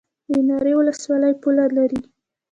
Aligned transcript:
د 0.31 0.33
ناری 0.47 0.73
ولسوالۍ 0.77 1.33
پوله 1.41 1.65
لري 1.77 1.99